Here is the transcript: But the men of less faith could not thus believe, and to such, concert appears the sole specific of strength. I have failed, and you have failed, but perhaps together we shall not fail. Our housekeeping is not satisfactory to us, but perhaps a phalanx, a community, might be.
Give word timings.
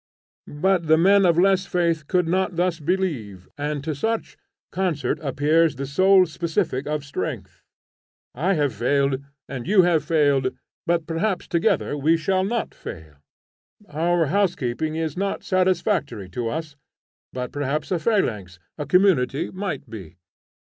But 0.47 0.87
the 0.87 0.97
men 0.97 1.27
of 1.27 1.37
less 1.37 1.67
faith 1.67 2.07
could 2.07 2.27
not 2.27 2.55
thus 2.55 2.79
believe, 2.79 3.47
and 3.55 3.83
to 3.83 3.93
such, 3.93 4.35
concert 4.71 5.19
appears 5.21 5.75
the 5.75 5.85
sole 5.85 6.25
specific 6.25 6.87
of 6.87 7.05
strength. 7.05 7.61
I 8.33 8.53
have 8.55 8.73
failed, 8.73 9.21
and 9.47 9.67
you 9.67 9.83
have 9.83 10.03
failed, 10.03 10.55
but 10.87 11.05
perhaps 11.05 11.47
together 11.47 11.95
we 11.95 12.17
shall 12.17 12.43
not 12.43 12.73
fail. 12.73 13.17
Our 13.89 14.25
housekeeping 14.25 14.95
is 14.95 15.15
not 15.15 15.43
satisfactory 15.43 16.29
to 16.29 16.49
us, 16.49 16.75
but 17.31 17.51
perhaps 17.51 17.91
a 17.91 17.99
phalanx, 17.99 18.57
a 18.79 18.87
community, 18.87 19.51
might 19.51 19.87
be. 19.87 20.17